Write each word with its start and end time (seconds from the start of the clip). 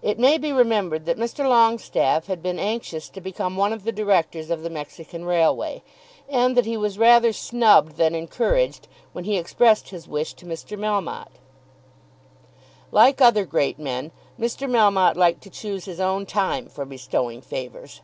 It 0.00 0.18
may 0.18 0.38
be 0.38 0.54
remembered 0.54 1.04
that 1.04 1.18
Mr. 1.18 1.46
Longestaffe 1.46 2.28
had 2.28 2.42
been 2.42 2.58
anxious 2.58 3.10
to 3.10 3.20
become 3.20 3.58
one 3.58 3.74
of 3.74 3.84
the 3.84 3.92
directors 3.92 4.48
of 4.48 4.62
the 4.62 4.70
Mexican 4.70 5.26
Railway, 5.26 5.82
and 6.30 6.56
that 6.56 6.64
he 6.64 6.78
was 6.78 6.96
rather 6.96 7.34
snubbed 7.34 7.98
than 7.98 8.14
encouraged 8.14 8.88
when 9.12 9.24
he 9.24 9.36
expressed 9.36 9.90
his 9.90 10.08
wish 10.08 10.32
to 10.32 10.46
Mr. 10.46 10.78
Melmotte. 10.78 11.38
Like 12.90 13.20
other 13.20 13.44
great 13.44 13.78
men, 13.78 14.12
Mr. 14.40 14.66
Melmotte 14.66 15.16
liked 15.16 15.42
to 15.42 15.50
choose 15.50 15.84
his 15.84 16.00
own 16.00 16.24
time 16.24 16.66
for 16.70 16.86
bestowing 16.86 17.42
favours. 17.42 18.00